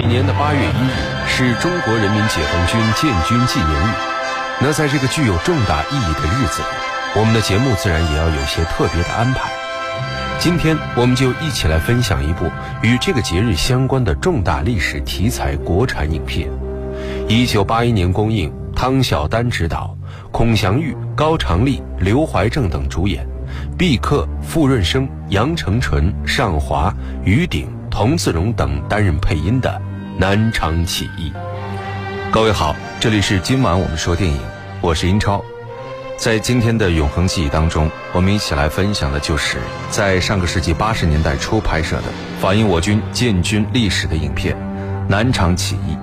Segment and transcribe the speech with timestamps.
[0.00, 3.92] 每年的八月一日是中国人民解放军建军纪念日。
[4.60, 6.68] 那在这个具有重大意义的日子里，
[7.16, 9.50] 我们的节目自然也要有些特别的安排。
[10.38, 12.48] 今天，我们就一起来分享一部
[12.80, 16.48] 与这个节日相关的重大历史题材国产影片。
[17.26, 19.96] 一九八一年公映，汤晓丹执导，
[20.30, 23.26] 孔祥玉、高长丽、刘怀正等主演，
[23.76, 26.94] 毕克、傅润生、杨成纯、尚华、
[27.24, 27.76] 于鼎。
[27.90, 29.80] 童自荣等担任配音的
[30.20, 31.30] 《南昌起义》。
[32.32, 34.36] 各位好，这里是今晚我们说电影，
[34.80, 35.44] 我是英超。
[36.16, 39.58] 在今天的永恒记忆当中，我们一起来分享的就是
[39.90, 42.02] 在上个世纪八十年代初拍摄的
[42.40, 44.56] 反映我军建军历史的影片
[45.08, 45.94] 《南昌起义》。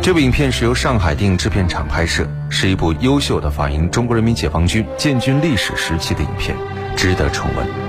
[0.00, 6.56] 这部影片是由上海电影制片厂拍摄，是一部优秀的反映中国人民解放军建军历史时期的影片，
[6.96, 7.85] 值得重温。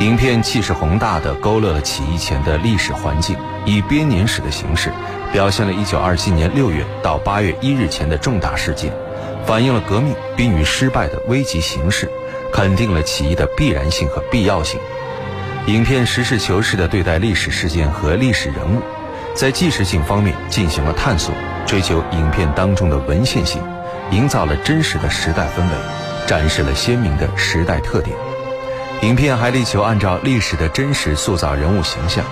[0.00, 4.90] 影片气势宏大地勾勒了起义前的历史环境，以编年史的形式，
[5.32, 8.92] 表现了1927年6月到8月1日前的重大事件，
[9.46, 12.10] 反映了革命濒于失败的危急形势，
[12.52, 14.80] 肯定了起义的必然性和必要性。
[15.66, 18.82] 影片实事求是地对待历史事件和历史人物，
[19.32, 21.32] 在纪实性方面进行了探索，
[21.66, 23.62] 追求影片当中的文献性，
[24.10, 28.14] 营造了真实的时代氛围，展示了鲜明的时代特点。
[29.04, 32.24] 影片还力求按照历史的真实塑造人物形象，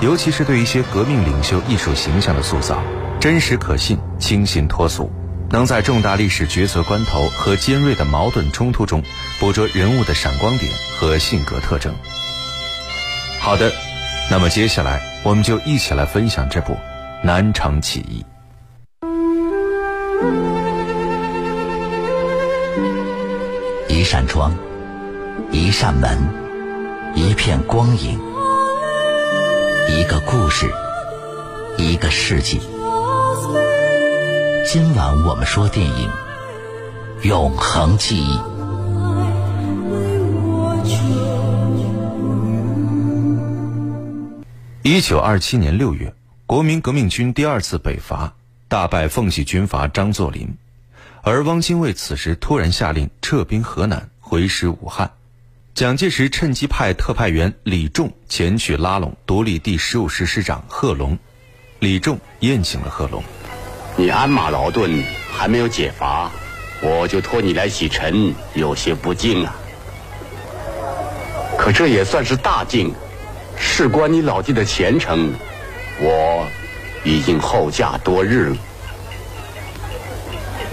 [0.00, 2.80] 尤其是对一些革命领袖艺术形象的塑造，
[3.18, 5.10] 真实可信、清新脱俗，
[5.50, 9.02] 能在重大历史抉择关头和尖锐的矛盾冲突中，
[9.40, 11.92] 捕捉人物的闪光点和性格特征。
[13.40, 13.72] 好的，
[14.30, 16.74] 那么接下来我们就一起来分享这部
[17.24, 18.24] 《南昌起义》。
[23.88, 24.54] 一扇窗。
[25.52, 26.16] 一扇门，
[27.16, 28.20] 一片光影，
[29.88, 30.72] 一个故事，
[31.76, 32.60] 一个世纪。
[34.64, 36.08] 今晚我们说电影
[37.28, 38.38] 《永恒记忆》。
[44.82, 46.14] 一九二七年六月，
[46.46, 48.34] 国民革命军第二次北伐，
[48.68, 50.56] 大败奉系军阀张作霖，
[51.22, 55.10] 而汪精卫此时突然下令撤兵河南，回师武汉。
[55.74, 61.18] 蒋介石趁机派特派员李仲前去拉拢独立第十五师师长贺龙。
[61.78, 63.22] 李仲宴请了贺龙。
[63.96, 66.30] 你鞍马劳顿，还没有解乏，
[66.82, 69.54] 我就托你来洗尘，有些不敬啊。
[71.56, 72.92] 可这也算是大敬，
[73.56, 75.32] 事关你老弟的前程，
[76.00, 76.46] 我
[77.04, 78.56] 已经候驾多日了。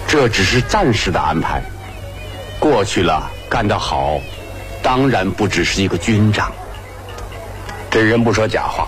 [0.06, 1.62] 这只是暂时的安排，
[2.60, 4.20] 过去了，干得好。
[4.82, 6.52] 当然不只是一个军长。
[7.90, 8.88] 这人不说假话，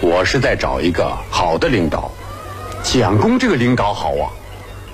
[0.00, 2.10] 我是在找一个好的领导。
[2.82, 4.28] 蒋公这个领导好啊，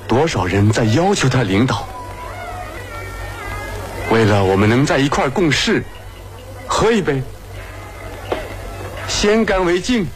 [0.06, 1.86] 多少人在要求他领导。
[4.10, 5.84] 为了我们能在一块共事，
[6.66, 7.22] 喝一杯，
[9.08, 10.06] 先干为敬。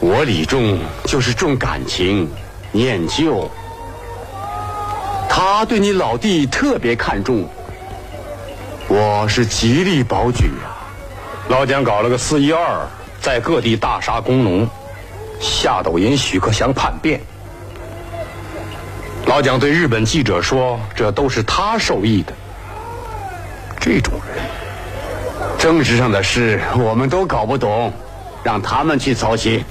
[0.00, 2.30] 我李仲就是重感情，
[2.70, 3.50] 念旧。
[5.28, 7.48] 他对你老弟特别看重。
[8.94, 10.84] 我是极力保举啊！
[11.48, 12.86] 老蒋搞了个四一二，
[13.22, 14.68] 在各地大杀工农，
[15.40, 17.18] 夏斗寅、许克祥叛变。
[19.24, 22.34] 老蒋对日本记者说：“这都是他授意的。”
[23.80, 24.44] 这种人，
[25.58, 27.90] 政治上的事我们都搞不懂，
[28.42, 29.64] 让他们去操心。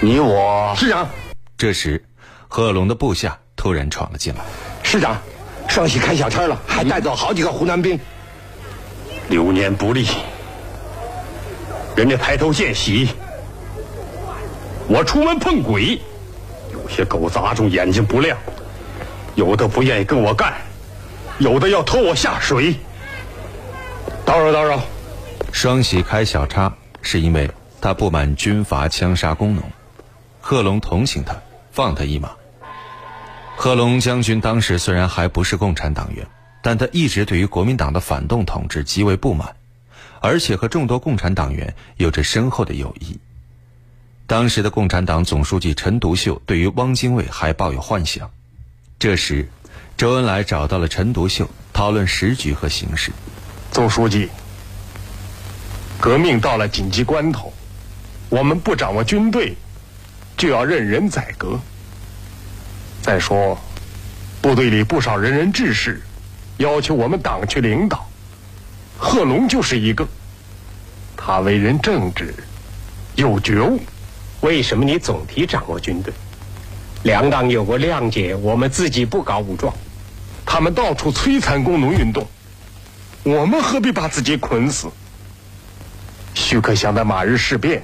[0.00, 1.06] 你我师长，
[1.58, 2.02] 这时，
[2.48, 4.40] 贺龙的部下突然闯了进来。
[4.82, 5.14] 师长，
[5.68, 8.00] 双喜开小差了，还带走好几个湖南兵。
[9.30, 10.08] 流年不利，
[11.94, 13.10] 人家抬头见喜，
[14.88, 16.00] 我出门碰鬼，
[16.72, 18.36] 有些狗杂种眼睛不亮，
[19.36, 20.54] 有的不愿意跟我干，
[21.38, 22.74] 有的要拖我下水，
[24.26, 24.80] 叨扰叨扰。
[25.52, 27.48] 双喜开小差，是因为
[27.80, 29.62] 他不满军阀枪杀工农，
[30.40, 31.36] 贺龙同情他，
[31.70, 32.32] 放他一马。
[33.56, 36.26] 贺龙将军当时虽然还不是共产党员。
[36.62, 39.56] 但他一直对于国民党的反动统治极为不满，
[40.20, 43.18] 而且和众多共产党员有着深厚的友谊。
[44.26, 48.30] 当时的共产党总书记陈独秀对于汪精卫还抱有幻想。
[48.98, 49.48] 这时，
[49.96, 53.10] 周恩来找到了陈独秀，讨论时局和形势。
[53.72, 54.28] 总书记，
[55.98, 57.52] 革命到了紧急关头，
[58.28, 59.56] 我们不掌握军队，
[60.36, 61.58] 就要任人宰割。
[63.00, 63.58] 再说，
[64.42, 66.02] 部队里不少仁人志士。
[66.60, 68.06] 要求我们党去领导，
[68.98, 70.06] 贺龙就是一个。
[71.16, 72.34] 他为人正直，
[73.14, 73.80] 有觉悟。
[74.42, 76.12] 为什么你总提掌握军队？
[77.04, 79.72] 两党有过谅解，我们自己不搞武装。
[80.44, 82.26] 他们到处摧残工农运动，
[83.22, 84.88] 我们何必把自己捆死？
[86.34, 87.82] 徐克祥的马日事变，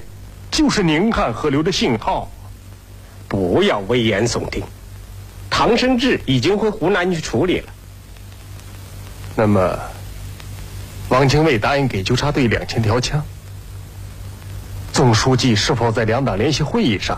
[0.51, 2.29] 就是宁汉河流的信号。
[3.27, 4.63] 不要危言耸听。
[5.49, 7.73] 唐生智已经回湖南去处理了。
[9.39, 9.79] 那么，
[11.09, 13.23] 汪精卫答应给纠察队两千条枪。
[14.91, 17.15] 总书记是否在两党联席会议上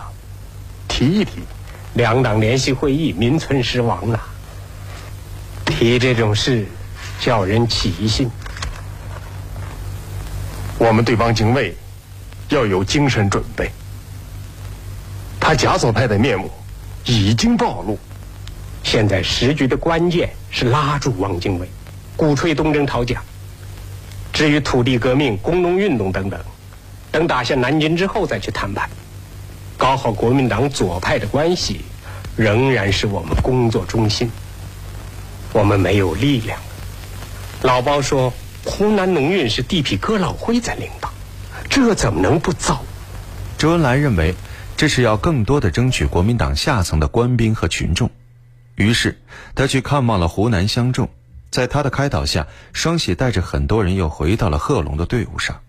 [0.86, 1.40] 提一提？
[1.94, 4.20] 两党联席会议名存实亡了，
[5.64, 6.66] 提这种事
[7.18, 8.30] 叫人起疑心。
[10.76, 11.74] 我们对汪精卫
[12.50, 13.70] 要有精神准备。
[15.40, 16.50] 他假左派的面目
[17.06, 17.98] 已经暴露，
[18.82, 21.66] 现在时局的关键是拉住汪精卫，
[22.20, 23.22] 鼓吹东征讨蒋。
[24.30, 26.38] 至于土地革命、工农运动等等，
[27.10, 28.90] 等打下南京之后再去谈判。
[29.78, 31.80] 搞好国民党左派的关系，
[32.36, 34.30] 仍然是我们工作中心。
[35.54, 36.60] 我们没有力量。
[37.62, 38.30] 老包说，
[38.66, 41.10] 湖南农运是地痞哥老会在领导，
[41.70, 42.84] 这怎么能不糟？
[43.56, 44.34] 周恩来认为，
[44.76, 48.10] 这是要更多的争取国民党下层的官兵和群众。
[48.74, 49.18] 于是，
[49.54, 51.08] 他去看望了湖南乡众，
[51.50, 55.60] 在他的开导下，双喜带着很多人又回到了贺龙的队伍上。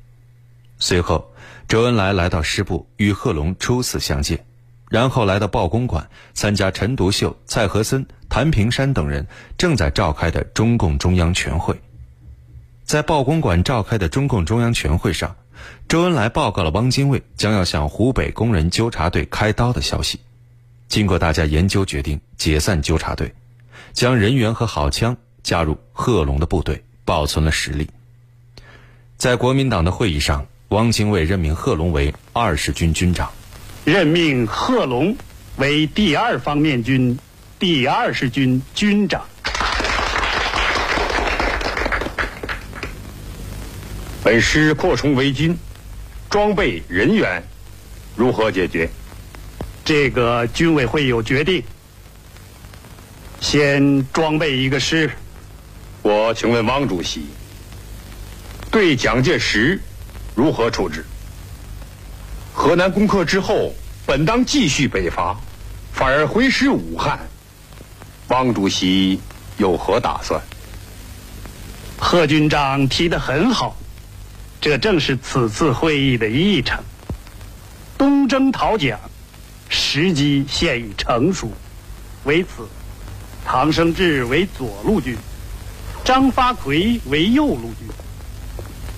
[0.78, 1.28] 随后。
[1.68, 4.44] 周恩来来到师部，与贺龙初次相见，
[4.89, 9.25] 然后来到报公馆参加陈独秀、蔡和森、谭平山等人
[9.57, 11.80] 正在召开的中共中央全会。
[12.83, 15.38] 在报公馆召开的中共中央全会上，
[15.88, 20.19] 周恩来报告了汪精卫将要向湖北工人纠察队开刀的消息。
[20.89, 23.33] 经过大家研究，决定解散纠察队，
[23.94, 27.88] 将人员和好枪加入贺龙的部队，保存了实力。
[29.18, 30.46] 在国民党的会议上。
[30.72, 33.30] 汪精卫任命贺龙为二十军军长，
[33.84, 35.14] 任命贺龙
[35.58, 37.20] 为第二方面军
[37.60, 39.22] 第二十军军长。
[44.24, 45.54] 本师扩充为军，
[46.30, 47.44] 装备人员
[48.16, 48.90] 如何解决？
[49.84, 51.62] 这个军委会有决定。
[53.42, 55.12] 先装备一个师。
[56.01, 57.25] 我请问汪主席，
[58.71, 59.80] 对蒋介石。
[60.33, 61.06] 如何处置？
[62.53, 63.74] 河南攻克之后，
[64.06, 65.38] 本当继续北伐，
[65.94, 67.19] 反而回师武汉。
[68.30, 69.19] 汪主席
[69.57, 70.42] 有何打算？
[72.00, 73.75] 贺军长提的很好，
[74.59, 76.81] 这正是此次会议的议程。
[77.97, 79.00] 东征讨蒋，
[79.69, 81.51] 时机现已成熟。
[82.24, 82.68] 为此，
[83.45, 85.15] 唐生智为左路军，
[86.03, 87.88] 张发奎为右路军。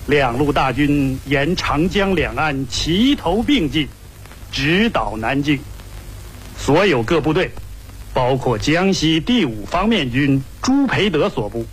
[0.06, 3.88] 两路大军沿长江两岸齐头并进，
[4.52, 5.58] 直捣南京。
[6.58, 7.50] 所有各部队，
[8.12, 11.64] 包括江西第五方面军朱培德所部，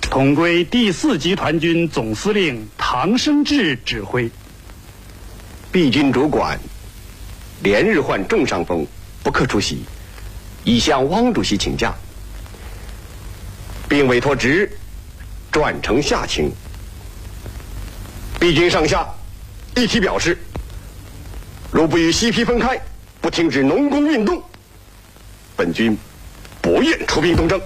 [0.00, 4.30] 统归第四集团军总司令唐生智指挥。
[5.72, 6.58] 毕军主管
[7.62, 8.86] 连日患重伤风，
[9.22, 9.84] 不可出席，
[10.64, 11.94] 已向汪主席请假，
[13.88, 14.70] 并委托职
[15.50, 16.50] 转呈下情。
[18.38, 19.06] 毕军上下
[19.74, 20.38] 一体表示，
[21.70, 22.80] 如不与西皮分开，
[23.20, 24.42] 不停止农工运动，
[25.56, 25.96] 本军
[26.60, 27.60] 不愿出兵东征，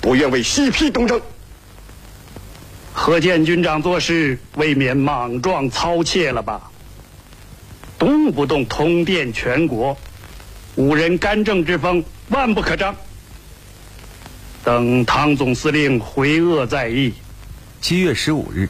[0.00, 1.20] 不愿为西皮东征。
[2.92, 6.70] 何见军长做事未免莽撞操切了吧？
[7.98, 9.96] 动不动通电全国，
[10.74, 12.94] 五人干政之风，万不可张。
[14.68, 17.14] 等唐总司令回鄂再议。
[17.80, 18.68] 七月十五日。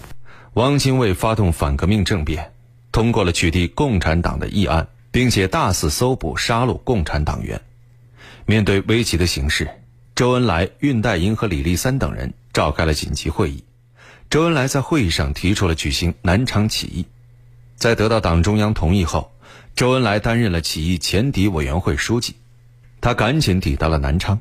[0.55, 2.53] 汪精卫发动反革命政变，
[2.93, 7.61] 通过了取缔共产党的议案，并且大肆搜捕、杀戮共产党员。
[8.47, 9.69] 面对危急的形势，
[10.15, 13.65] 周恩来、恽代英和李立三等人召开了紧急会议。
[14.31, 17.07] 周恩来在会议上提出了举行南昌起义。
[17.75, 19.33] 在得到党中央同意后，
[19.75, 22.37] 周恩来担任了起义前敌委员会书记。
[23.01, 24.41] 他赶紧抵达了南昌。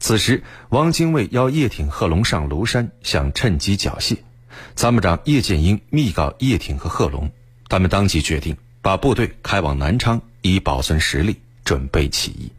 [0.00, 4.16] 此时，汪精卫要叶挺、贺龙上庐山，想趁机缴械。
[4.76, 7.30] 参谋长叶剑英密告叶挺和贺龙，
[7.68, 12.50] 他们当即决定把部队开往南昌，以保存实力，准备起义。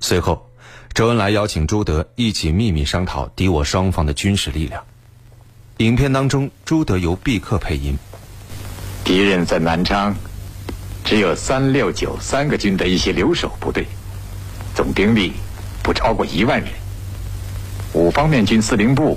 [0.00, 0.50] 随后，
[0.94, 4.82] 周恩来邀请朱德一起秘密商讨敌我双方的军事力量。
[5.78, 7.96] 影片当中，朱德由毕克配音。
[9.04, 10.16] 敌人在南昌，
[11.04, 13.86] 只有三六九三个军的一些留守部队，
[14.74, 15.32] 总兵力
[15.86, 16.68] 不超过一万人。
[17.92, 19.16] 五方面军司令部。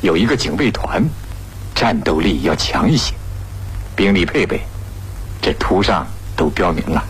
[0.00, 1.04] 有一个警卫团，
[1.74, 3.14] 战斗力要强一些，
[3.94, 4.62] 兵力配备
[5.40, 7.04] 这图上都标明了。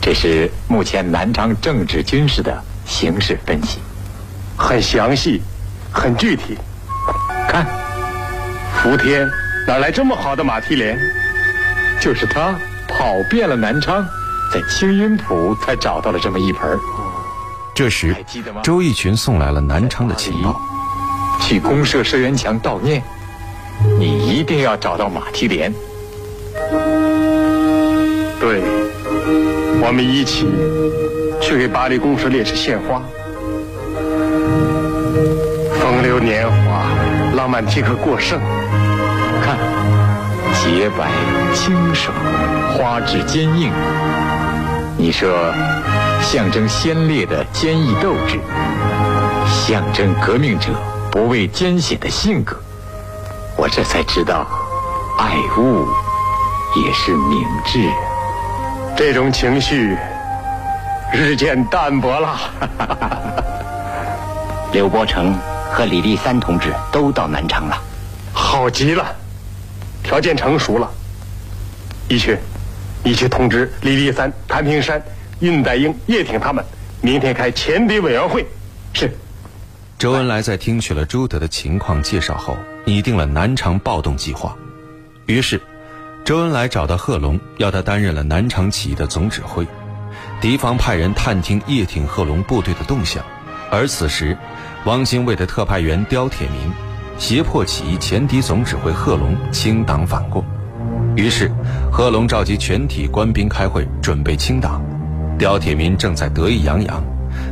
[0.00, 3.78] 这是目前南昌政治军事的形势分析，
[4.56, 5.42] 很详细，
[5.90, 6.56] 很具体。
[7.48, 7.66] 看，
[8.76, 9.26] 伏天
[9.66, 10.96] 哪来这么好的马蹄莲？
[12.00, 12.54] 就是他
[12.86, 14.06] 跑遍了南昌，
[14.54, 16.78] 在青云浦才找到了这么一盆。
[17.78, 18.12] 这时，
[18.60, 20.60] 周逸群送来了南昌的情报，
[21.40, 23.00] 去公社社员墙悼念，
[24.00, 25.72] 你一定要找到马蹄莲。
[28.40, 28.62] 对，
[29.80, 30.48] 我们一起
[31.40, 33.00] 去给巴黎公社烈士献花。
[35.80, 36.82] 风流年华，
[37.36, 38.40] 浪漫即刻过剩。
[39.40, 39.56] 看，
[40.52, 41.12] 洁白
[41.54, 42.12] 清爽，
[42.76, 43.70] 花质坚硬。
[44.96, 45.54] 你说，
[46.30, 48.38] 象征先烈的坚毅斗志，
[49.50, 50.68] 象征革命者
[51.10, 52.54] 不畏艰险的性格。
[53.56, 54.46] 我这才知道，
[55.16, 55.88] 爱物
[56.84, 57.88] 也是明智。
[58.94, 59.96] 这种情绪
[61.14, 62.38] 日渐淡薄了。
[64.70, 65.34] 刘伯承
[65.72, 67.82] 和李立三同志都到南昌了，
[68.34, 69.02] 好极了，
[70.02, 70.90] 条件成熟了。
[72.06, 72.36] 一去，
[73.02, 75.02] 你去通知李立三、谭平山、
[75.40, 76.64] 恽代英、叶挺他们，
[77.00, 78.46] 明天开前敌委员会。
[78.92, 79.10] 是。
[79.98, 84.56] 周恩来在听取了朱德的情况介绍后，拟定了南昌暴动计划。
[85.26, 85.60] 于是。
[86.24, 89.66] 周恩来找到贺龙，要他担任了南昌起义的总指挥。
[90.42, 93.24] 敌方派人探听叶挺、贺龙部队的动向，
[93.70, 94.36] 而此时，
[94.84, 96.70] 汪精卫的特派员刁铁民
[97.16, 100.44] 胁迫起义前敌总指挥贺龙清党反共。
[101.16, 101.50] 于是，
[101.90, 104.84] 贺龙召集全体官兵开会，准备清党。
[105.38, 107.02] 刁铁民正在得意洋洋，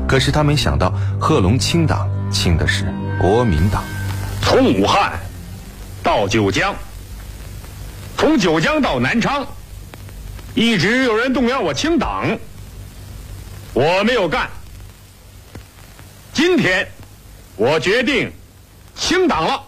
[0.09, 3.85] 可是他没想到，贺龙清党清的是国民党。
[4.43, 5.13] 从武汉
[6.03, 6.75] 到九江。
[8.19, 9.47] 从九江到南昌，
[10.55, 12.39] 一直有人动摇我清党，
[13.75, 14.49] 我没有干。
[16.33, 16.89] 今天，
[17.57, 18.33] 我决定
[18.95, 19.63] 清党了。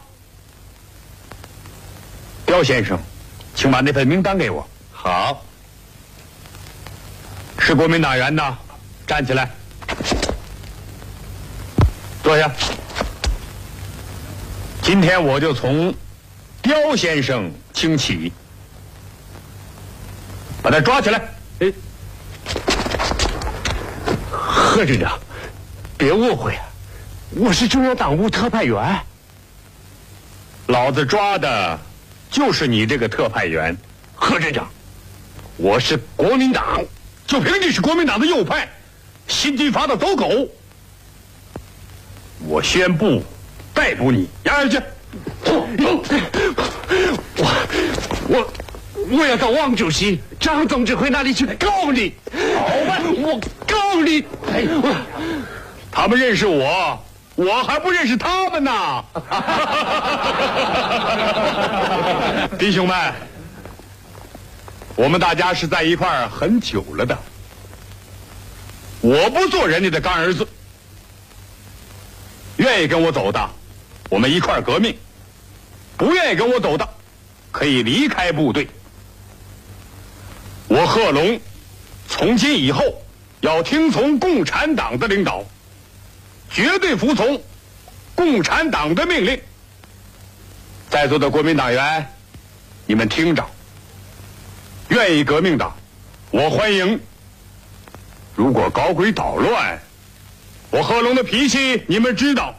[2.47, 2.99] 刁先生，
[3.55, 4.67] 请把那份名单给我。
[4.91, 5.45] 好，
[7.69, 8.57] 是国民党员的，
[9.07, 9.51] 站起来，
[12.23, 12.51] 坐下。
[14.81, 15.95] 今天我就从
[16.63, 18.33] 刁先生清起。
[20.63, 21.21] 把他抓起来！
[21.61, 21.71] 哎，
[24.31, 25.19] 贺军长，
[25.99, 26.65] 别误会啊，
[27.37, 28.99] 我是中央党务特派员。
[30.69, 31.79] 老子抓的，
[32.31, 33.77] 就是你这个特派员。
[34.15, 34.67] 贺军长，
[35.59, 36.83] 我是国民党，
[37.29, 38.67] 就凭你是国民党的右派，
[39.29, 40.49] 新军阀的走狗，
[42.49, 43.23] 我宣布
[43.75, 44.81] 逮捕你，押下去。
[45.45, 45.69] 我
[48.29, 48.51] 我。
[49.11, 52.13] 我要到汪主席、张总指挥那里去告你。
[52.31, 52.39] 好
[52.87, 54.23] 吧，我告你。
[55.91, 57.03] 他们认识我，
[57.35, 58.71] 我还不认识他们呢。
[62.59, 63.15] 弟兄们，
[64.99, 67.17] 我们大家是在一块儿很久了的。
[69.01, 70.45] 我不做人家的干儿子，
[72.57, 73.49] 愿意跟我走的，
[74.11, 74.93] 我们一块儿革命；
[75.97, 76.89] 不愿意跟我走的，
[77.53, 78.69] 可以离开部队。
[80.67, 81.41] 我贺龙，
[82.09, 82.83] 从今以后
[83.41, 85.45] 要听从共产党的领导，
[86.51, 87.41] 绝对服从
[88.17, 89.41] 共产党的命令。
[90.91, 92.05] 在座的国民党员，
[92.85, 93.49] 你们听着，
[94.89, 95.71] 愿意革命的，
[96.31, 96.99] 我欢迎；
[98.35, 99.79] 如果搞鬼捣乱，
[100.71, 102.55] 我贺龙的脾气你们知道，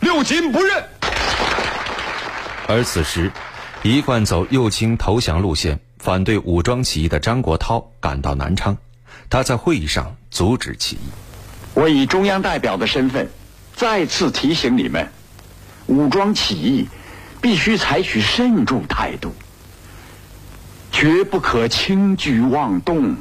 [0.00, 0.84] 六亲不认。
[2.68, 3.32] 而此时，
[3.82, 5.80] 一贯走右倾投降路线。
[5.98, 8.76] 反对武装起义的张国焘赶到南昌，
[9.30, 11.08] 他在会议上阻止起义。
[11.72, 13.30] 我以中央代表的身份，
[13.74, 15.08] 再次提醒你们：
[15.86, 16.86] 武装起义
[17.40, 19.34] 必须采取慎重态度，
[20.94, 23.16] 绝不可轻举妄动。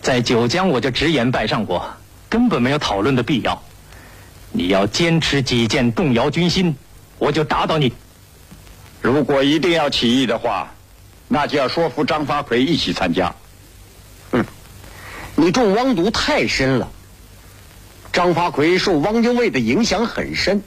[0.00, 1.88] 在九江，我就直言拜上过，
[2.28, 3.62] 根本没有讨论的必要。
[4.50, 6.74] 你要坚持己见，动摇军心，
[7.18, 7.92] 我就打倒你。
[9.00, 10.68] 如果一定要起义的话。
[11.28, 13.34] 那就要说服张发奎一起参加。
[14.32, 14.44] 嗯，
[15.34, 16.90] 你中汪毒太深了。
[18.12, 20.62] 张发奎受汪精卫的影响很深，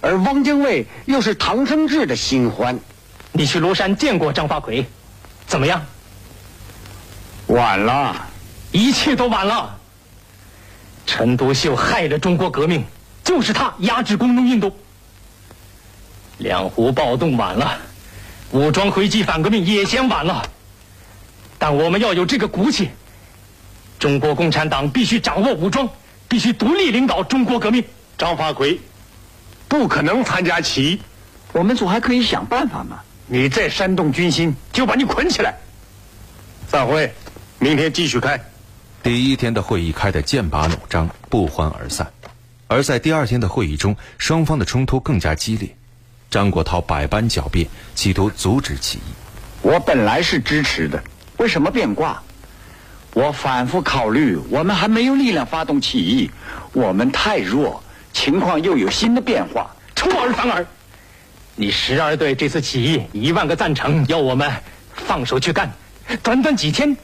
[0.00, 2.78] 而汪精卫又是唐生智的新欢。
[3.32, 4.86] 你去庐山见过张发奎，
[5.46, 5.84] 怎么样？
[7.46, 8.16] 晚了，
[8.72, 9.78] 一切都晚了。
[11.06, 12.84] 陈独秀害了中国革命，
[13.22, 14.72] 就是他压制工农运动。
[16.38, 17.78] 两湖暴动晚了。
[18.50, 20.48] 武装回击反革命也嫌晚了，
[21.58, 22.90] 但我们要有这个骨气。
[23.98, 25.88] 中国共产党必须掌握武装，
[26.28, 27.84] 必须独立领导中国革命。
[28.18, 28.80] 张发奎
[29.68, 31.00] 不可能参加起义，
[31.52, 33.00] 我们组还可以想办法嘛。
[33.28, 35.52] 你再煽动军心，就把你捆起来。
[36.68, 37.12] 散会，
[37.58, 38.40] 明天继续开。
[39.02, 42.06] 第一天的会议开得剑拔弩张，不欢而散。
[42.68, 45.68] 而在第二天的会议中，双方的冲突更加激烈。
[46.30, 49.12] 张国焘百般狡辩，企图阻止起义。
[49.62, 51.02] 我本来是支持的，
[51.38, 52.22] 为什么变卦？
[53.12, 56.30] 我反复考虑，我们还没有力量发动起义，
[56.72, 59.68] 我们太弱，情况又有新的变化。
[59.96, 60.64] 出尔反尔！
[61.58, 64.50] 你时而对这次起义一万个赞成，要我们
[64.94, 65.66] 放手去干；
[66.22, 66.94] 短短几天，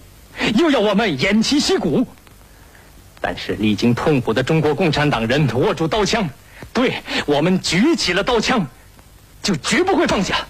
[0.55, 2.07] 又要我们偃旗息鼓。
[3.19, 6.29] 但是历经痛苦的中国共产党人握住刀枪，
[6.75, 6.95] 对
[7.25, 8.67] 我们举起了刀枪，
[9.43, 10.47] 就绝不会放下。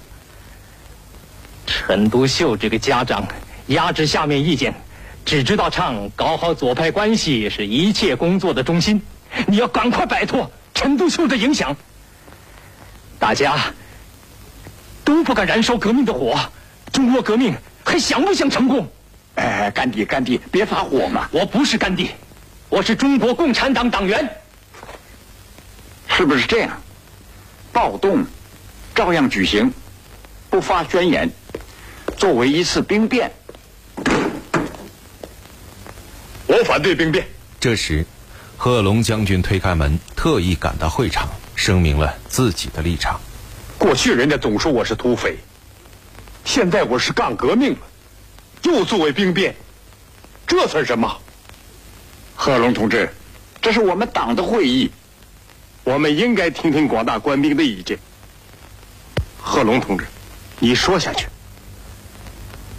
[1.64, 3.24] 陈独秀这个家长
[3.68, 4.74] 压制下面意见，
[5.24, 9.00] 只知道唱搞好左派关系是一切工作的中心。
[9.46, 11.76] 你要赶快摆脱陈独秀的影响。
[13.18, 13.56] 大家
[15.04, 16.38] 都不敢燃烧革命的火，
[16.92, 17.54] 中国革命
[17.84, 18.90] 还想不想成功？
[19.34, 21.28] 哎，干爹，干爹，别发火嘛！
[21.30, 22.14] 我不是干爹，
[22.68, 24.28] 我是中国共产党党员。
[26.08, 26.70] 是不是这样？
[27.72, 28.24] 暴动
[28.94, 29.72] 照样举行，
[30.50, 31.30] 不发宣言，
[32.18, 33.32] 作为一次兵变。
[36.46, 37.26] 我反对兵变。
[37.58, 38.04] 这时，
[38.58, 43.18] 贺龙将军推开门，特意赶到会场，声明了自己的立场。
[43.82, 45.36] 过去人家总说我是土匪，
[46.44, 47.78] 现在我是干革命了，
[48.62, 49.56] 又作为兵变，
[50.46, 51.18] 这算什么？
[52.36, 53.12] 贺龙同志，
[53.60, 54.88] 这是我们党的会议，
[55.82, 57.98] 我们应该听听广大官兵的意见。
[59.40, 60.06] 贺龙同志，
[60.60, 61.26] 你说下去。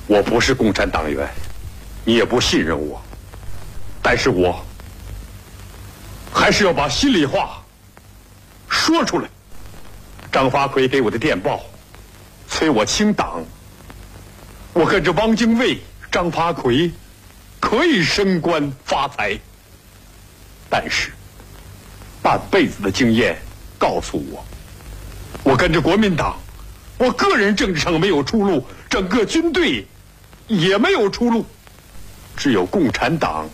[0.08, 1.28] 我不是共产党员，
[2.06, 3.02] 你也不信任我，
[4.02, 4.66] 但是我
[6.32, 7.62] 还是要把心里话
[8.70, 9.28] 说出来。
[10.34, 11.62] 张发奎给我的电报，
[12.50, 13.44] 催我清党。
[14.74, 15.80] 我跟着汪精卫、
[16.12, 16.92] 张发奎
[17.60, 19.38] 可以升官发财，
[20.72, 21.12] 但是
[22.24, 23.38] 半辈子的经验
[23.78, 24.44] 告诉我，
[25.44, 26.36] 我跟着国民党，
[26.98, 29.86] 我个人政治上没有出路，整个军队
[30.48, 31.46] 也没有出路，
[32.36, 33.48] 只有共产党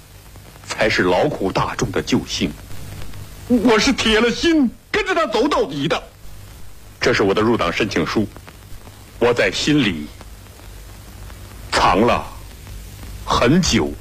[0.66, 2.50] 才是劳苦大众的救星。
[3.50, 6.02] 我是铁了心跟着他走到底的。
[7.00, 8.28] 这是我的入党申请书，
[9.20, 10.08] 我在心里
[11.72, 12.26] 藏了
[13.26, 13.92] 很久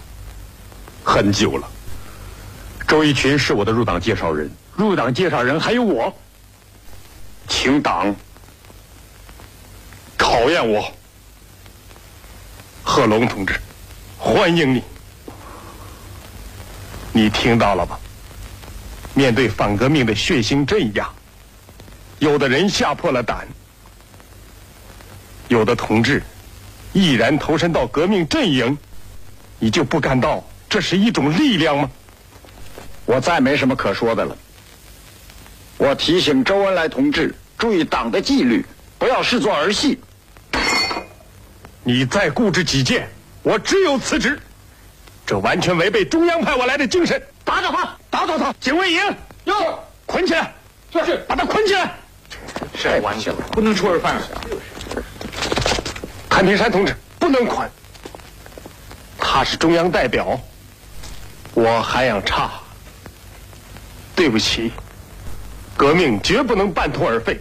[1.05, 1.69] 很久了。
[2.87, 6.13] 周一群是我的入党介绍人，入党介绍人还有我，
[7.47, 8.15] 请党
[10.17, 10.91] 考验我。
[12.83, 13.61] 贺龙同志，
[14.19, 14.83] 欢迎你。
[17.13, 17.99] 你听到了吧？
[19.15, 21.09] 面对反革命的血腥镇压。
[22.19, 23.47] 有的人吓破了胆，
[25.49, 26.23] 有的同志
[26.93, 28.77] 毅然投身到革命阵营，
[29.59, 31.91] 你就不感到这是一种力量吗？
[33.07, 34.37] 我再没什么可说的了。
[35.77, 38.67] 我提醒周恩来同志注意党的纪律，
[38.99, 39.99] 不要视作儿戏。
[41.85, 43.09] 你再固执己见，
[43.43, 44.39] 我只有辞职。
[45.25, 47.23] 这完全违背中央派我来的精神。
[47.45, 48.53] 打倒他，打倒他！
[48.61, 49.01] 警卫营，
[49.45, 50.53] 哟，捆起来！
[50.93, 51.95] 是，把他捆起来！
[52.73, 54.23] 太玩笑，不能出尔反尔。
[56.29, 57.69] 谭平山同志不能捆，
[59.19, 60.41] 他是中央代表，
[61.55, 62.51] 我涵养差。
[64.15, 64.73] 对不起，
[65.77, 67.41] 革命绝不能半途而废，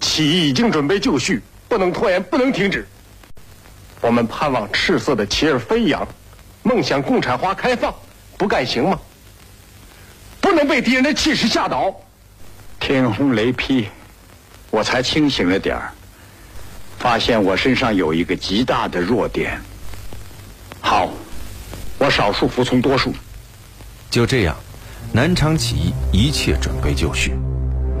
[0.00, 2.86] 起义已经准备就绪，不能拖延，不能停止。
[4.00, 6.06] 我们盼望赤色的旗儿飞扬，
[6.62, 7.94] 梦想共产化开放，
[8.36, 8.98] 不干行吗？
[10.40, 11.94] 不能被敌人的气势吓倒。
[12.78, 13.88] 天轰雷劈。
[14.74, 15.92] 我才清醒了点儿，
[16.98, 19.60] 发现我身上有一个极大的弱点。
[20.80, 21.08] 好，
[21.96, 23.14] 我少数服从多数。
[24.10, 24.56] 就这样，
[25.12, 27.36] 南昌起义一切准备就绪。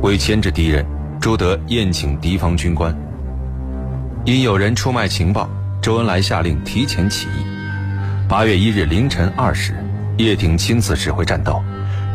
[0.02, 0.84] 为牵制敌人，
[1.20, 2.92] 朱德宴请敌方军官。
[4.24, 5.48] 因有人出卖情报，
[5.80, 7.46] 周恩来下令提前起义。
[8.28, 9.76] 八月一日凌晨二时，
[10.18, 11.62] 叶挺亲自指挥战斗，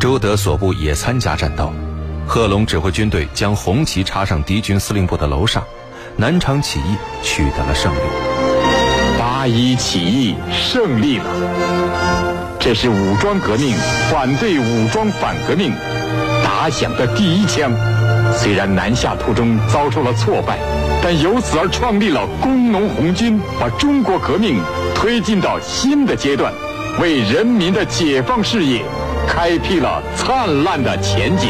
[0.01, 1.71] 周德所部也参加战斗。
[2.29, 5.63] 贺龙指挥军队将红旗插上敌军司令部的楼上，
[6.15, 7.97] 南昌起义取得了胜利。
[9.17, 11.25] 八一起义胜利了，
[12.59, 13.75] 这是武装革命
[14.11, 15.73] 反对武装反革命
[16.43, 17.71] 打响的第一枪。
[18.37, 20.59] 虽然南下途中遭受了挫败，
[21.01, 24.61] 但由此而创立了工农红军，把中国革命。
[24.93, 26.53] 推进到新的阶段，
[27.01, 28.83] 为人民的解放事业
[29.27, 31.49] 开辟了灿烂的前景。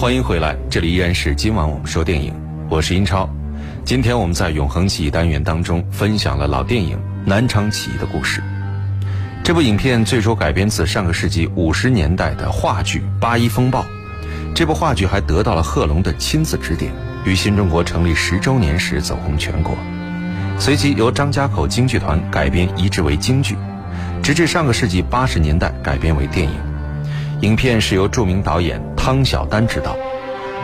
[0.00, 2.32] 欢迎回来，这里依然是今晚我们说电影，
[2.70, 3.28] 我是英超。
[3.84, 8.42] 今天我们在永恒记忆单元当中分享了老电影《南昌起义》的故事。
[9.44, 13.82] 这部影片最初改编自上个世纪五十年代的话剧《八一风暴》。
[14.54, 16.90] 这部话剧还得到了贺龙的亲自指点，
[17.26, 19.76] 于新中国成立十周年时走红全国。
[20.58, 23.54] 随即由张家口京剧团改编移植为京剧，
[24.22, 26.54] 直至上个世纪八十年代改编为电影。
[27.42, 29.96] 影片是由著名导演汤晓丹执导。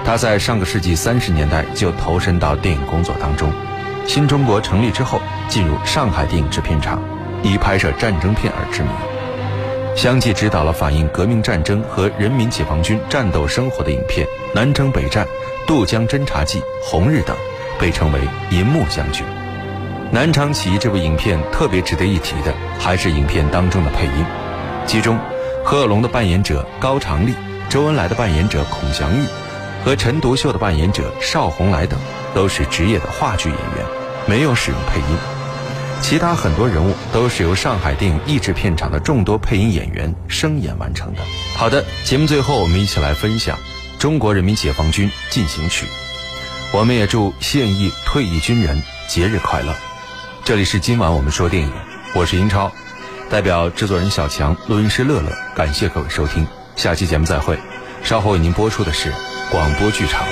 [0.05, 3.51] 他在上个世纪三十年代就投身到电影工作当中。
[4.07, 7.03] 新中国成立之后，进入上海电影制片厂，
[7.43, 8.91] 以拍摄战争片而知名。
[9.97, 15.25] 相继执导了反映革命战争和人民解放军战斗生活的影片《南征北战》
[15.67, 17.35] 《渡江侦察记》《红日》等，
[17.81, 18.21] 被称为
[18.53, 19.25] “银幕将军”。
[20.13, 24.25] 南昌起义这部影片特别值得一提的，还是影片当中的配音。
[24.87, 25.19] 其中，
[25.65, 27.35] 贺龙的扮演者高长立、
[27.77, 29.27] 周恩来的扮演者孔祥玉，
[29.85, 32.01] 和陈独秀的扮演者邵红来等，
[32.35, 33.87] 都是职业的话剧演员，
[34.27, 35.19] 没有使用配音。
[36.01, 41.21] 其他很多人物都是由上海电影译制片厂的众多配音演员声演完成的。
[41.55, 43.59] 好的，节目最后我们一起来分享
[44.01, 45.85] 《中国人民解放军进行曲》。
[46.73, 49.75] 我们也祝现役退役军人节日快乐。
[50.45, 51.71] 这里是今晚我们说电影，
[52.15, 52.73] 我是英超，
[53.29, 57.59] 代表制作人小强、录音师乐乐，感谢各位收听，下期节目再会。
[58.07, 59.13] 稍后为您播出的是
[59.51, 60.25] 广播剧场。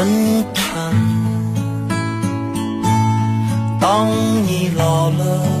[0.00, 0.94] 论坛
[3.78, 4.08] 当
[4.46, 5.59] 你老了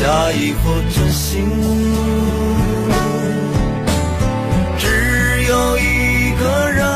[0.00, 1.44] 假意或真心。
[4.78, 5.80] 只有一
[6.38, 6.86] 个人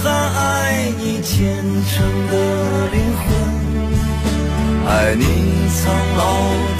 [0.00, 0.04] 还
[0.38, 1.92] 爱你虔诚
[2.30, 2.32] 的
[2.92, 3.26] 灵魂，
[4.86, 5.24] 爱你
[5.74, 6.71] 苍老。